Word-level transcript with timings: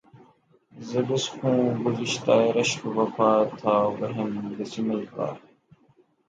ز 0.73 0.91
بس 1.07 1.25
خوں 1.35 1.59
گشتۂ 1.83 2.37
رشک 2.55 2.81
وفا 2.95 3.31
تھا 3.59 3.75
وہم 3.97 4.31
بسمل 4.55 5.01
کا 5.13 5.27